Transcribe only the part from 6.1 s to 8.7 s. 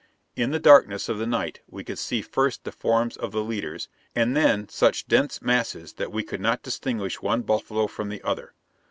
we could not distinguish one buffalo from the other.